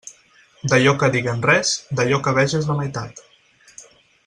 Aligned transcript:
D'allò 0.71 0.93
que 1.03 1.09
diguen 1.15 1.43
res, 1.49 1.75
d'allò 1.99 2.19
que 2.29 2.35
veges 2.39 2.71
la 2.73 2.79
meitat. 2.81 3.23